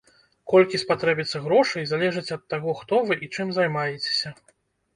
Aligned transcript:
Колькі 0.53 0.79
спатрэбіцца 0.83 1.41
грошай, 1.43 1.85
залежыць 1.93 2.33
ад 2.37 2.43
таго, 2.55 2.75
хто 2.81 3.03
вы 3.11 3.21
і 3.27 3.33
чым 3.35 3.55
займаецеся. 3.61 4.37